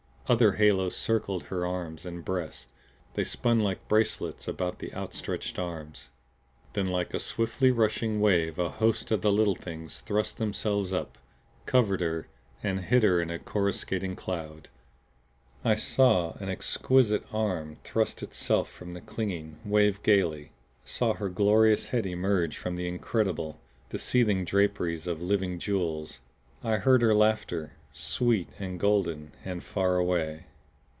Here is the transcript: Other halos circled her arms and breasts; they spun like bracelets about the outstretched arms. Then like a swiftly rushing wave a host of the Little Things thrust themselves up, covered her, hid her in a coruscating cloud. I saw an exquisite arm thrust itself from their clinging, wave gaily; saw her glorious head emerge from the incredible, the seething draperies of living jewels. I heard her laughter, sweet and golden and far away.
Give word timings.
Other 0.29 0.53
halos 0.53 0.95
circled 0.95 1.47
her 1.47 1.65
arms 1.65 2.05
and 2.05 2.23
breasts; 2.23 2.69
they 3.15 3.23
spun 3.25 3.59
like 3.59 3.85
bracelets 3.89 4.47
about 4.47 4.79
the 4.79 4.93
outstretched 4.93 5.59
arms. 5.59 6.07
Then 6.71 6.85
like 6.85 7.13
a 7.13 7.19
swiftly 7.19 7.69
rushing 7.69 8.21
wave 8.21 8.57
a 8.57 8.69
host 8.69 9.11
of 9.11 9.23
the 9.23 9.31
Little 9.33 9.55
Things 9.55 9.99
thrust 9.99 10.37
themselves 10.37 10.93
up, 10.93 11.17
covered 11.65 11.99
her, 11.99 12.29
hid 12.61 13.03
her 13.03 13.19
in 13.21 13.29
a 13.29 13.39
coruscating 13.39 14.15
cloud. 14.15 14.69
I 15.65 15.75
saw 15.75 16.35
an 16.37 16.47
exquisite 16.47 17.25
arm 17.33 17.79
thrust 17.83 18.23
itself 18.23 18.71
from 18.71 18.93
their 18.93 19.03
clinging, 19.03 19.57
wave 19.65 20.01
gaily; 20.01 20.53
saw 20.85 21.11
her 21.13 21.27
glorious 21.27 21.87
head 21.89 22.05
emerge 22.05 22.55
from 22.55 22.77
the 22.77 22.87
incredible, 22.87 23.59
the 23.89 23.99
seething 23.99 24.45
draperies 24.45 25.07
of 25.07 25.21
living 25.21 25.59
jewels. 25.59 26.21
I 26.63 26.77
heard 26.77 27.01
her 27.01 27.13
laughter, 27.13 27.73
sweet 27.93 28.47
and 28.57 28.79
golden 28.79 29.33
and 29.43 29.61
far 29.65 29.97
away. 29.97 30.45